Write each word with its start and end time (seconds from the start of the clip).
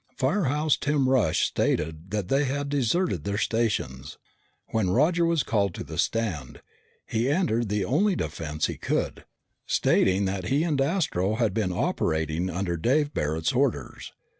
Firehouse 0.17 0.77
Tim 0.77 1.07
Rush 1.07 1.41
stated 1.45 2.09
that 2.09 2.27
they 2.27 2.45
had 2.45 2.69
deserted 2.69 3.23
their 3.23 3.37
stations. 3.37 4.17
When 4.69 4.89
Roger 4.89 5.25
was 5.27 5.43
called 5.43 5.75
to 5.75 5.83
the 5.83 5.99
stand, 5.99 6.63
he 7.05 7.29
entered 7.29 7.69
the 7.69 7.85
only 7.85 8.15
defense 8.15 8.65
he 8.65 8.77
could, 8.79 9.25
stating 9.67 10.25
that 10.25 10.45
he 10.45 10.63
and 10.63 10.81
Astro 10.81 11.35
had 11.35 11.53
been 11.53 11.71
operating 11.71 12.49
under 12.49 12.77
Dave 12.77 13.13
Barret's 13.13 13.53
orders. 13.53 14.11